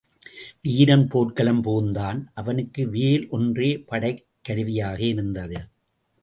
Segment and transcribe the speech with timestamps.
[0.61, 5.59] வீரன் போர்க்களம் புகுந்தான், அவனுக்கு வேல் ஒன்றே படைக் கருவியாக இருந்தது.